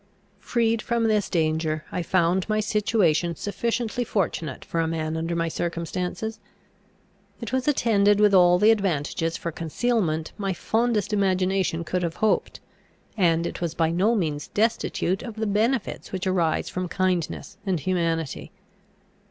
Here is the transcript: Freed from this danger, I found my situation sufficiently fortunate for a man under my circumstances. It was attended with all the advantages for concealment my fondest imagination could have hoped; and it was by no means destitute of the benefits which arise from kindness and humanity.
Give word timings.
Freed 0.39 0.81
from 0.81 1.03
this 1.03 1.29
danger, 1.29 1.85
I 1.91 2.01
found 2.01 2.49
my 2.49 2.59
situation 2.59 3.35
sufficiently 3.35 4.03
fortunate 4.03 4.65
for 4.65 4.79
a 4.79 4.87
man 4.87 5.15
under 5.15 5.35
my 5.35 5.47
circumstances. 5.47 6.39
It 7.39 7.53
was 7.53 7.67
attended 7.67 8.19
with 8.19 8.33
all 8.33 8.57
the 8.57 8.71
advantages 8.71 9.37
for 9.37 9.51
concealment 9.51 10.31
my 10.39 10.53
fondest 10.53 11.13
imagination 11.13 11.83
could 11.83 12.01
have 12.01 12.15
hoped; 12.15 12.59
and 13.15 13.45
it 13.45 13.61
was 13.61 13.75
by 13.75 13.91
no 13.91 14.15
means 14.15 14.47
destitute 14.47 15.21
of 15.21 15.35
the 15.35 15.45
benefits 15.45 16.11
which 16.11 16.25
arise 16.25 16.67
from 16.67 16.87
kindness 16.87 17.57
and 17.63 17.81
humanity. 17.81 18.51